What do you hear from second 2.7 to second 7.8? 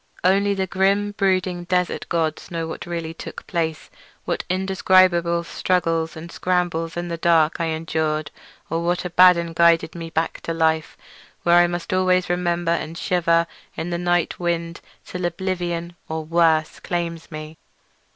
really took place—what indescribable struggles and scrambles in the dark I